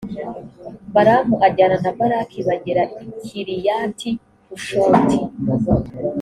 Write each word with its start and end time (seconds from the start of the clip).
balamu 0.93 1.35
ajyana 1.47 1.75
na 1.83 1.91
balaki 1.97 2.39
bagera 2.47 2.83
i 3.03 3.07
kiriyati-hushoti. 3.23 5.19